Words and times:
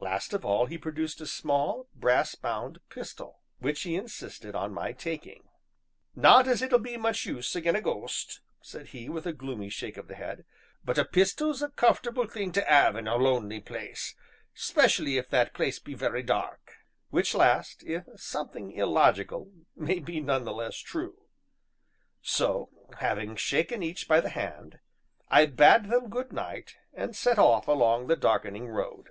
Last 0.00 0.34
of 0.34 0.44
all 0.44 0.66
he 0.66 0.76
produced 0.76 1.22
a 1.22 1.26
small, 1.26 1.88
brass 1.94 2.34
bound 2.34 2.78
pistol, 2.90 3.40
which 3.58 3.84
he 3.84 3.96
insisted 3.96 4.54
on 4.54 4.74
my 4.74 4.92
taking. 4.92 5.48
"Not 6.14 6.46
as 6.46 6.60
it'll 6.60 6.78
be 6.78 6.98
much 6.98 7.24
use 7.24 7.56
again' 7.56 7.74
a 7.74 7.80
ghost," 7.80 8.40
said 8.60 8.88
he, 8.88 9.08
with 9.08 9.24
a 9.26 9.32
gloomy 9.32 9.70
shake 9.70 9.96
of 9.96 10.08
the 10.08 10.14
head, 10.14 10.44
"but 10.84 10.98
a 10.98 11.06
pistol's 11.06 11.62
a 11.62 11.70
comfortable 11.70 12.26
thing 12.26 12.52
to 12.52 12.70
'ave 12.70 12.98
in 12.98 13.08
a 13.08 13.16
lonely 13.16 13.60
place 13.62 14.14
'specially 14.52 15.16
if 15.16 15.30
that 15.30 15.54
place 15.54 15.78
be 15.78 15.94
very 15.94 16.22
dark." 16.22 16.76
Which 17.08 17.34
last, 17.34 17.82
if 17.82 18.04
something 18.14 18.72
illogical, 18.72 19.52
may 19.74 20.00
be 20.00 20.20
none 20.20 20.44
the 20.44 20.52
less 20.52 20.76
true. 20.76 21.28
So, 22.20 22.68
having 22.98 23.36
shaken 23.36 23.82
each 23.82 24.06
by 24.06 24.20
the 24.20 24.28
hand, 24.28 24.80
I 25.30 25.46
bade 25.46 25.84
them 25.86 26.10
good 26.10 26.30
night, 26.30 26.76
and 26.92 27.16
set 27.16 27.38
off 27.38 27.66
along 27.66 28.08
the 28.08 28.16
darkening 28.16 28.68
road. 28.68 29.08